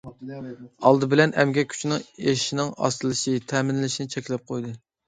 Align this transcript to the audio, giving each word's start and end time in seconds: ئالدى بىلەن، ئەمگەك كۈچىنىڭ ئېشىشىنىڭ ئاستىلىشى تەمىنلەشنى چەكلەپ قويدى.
ئالدى 0.89 1.09
بىلەن، 1.11 1.35
ئەمگەك 1.41 1.69
كۈچىنىڭ 1.75 2.01
ئېشىشىنىڭ 2.07 2.75
ئاستىلىشى 2.81 3.39
تەمىنلەشنى 3.55 4.13
چەكلەپ 4.17 4.53
قويدى. 4.55 4.79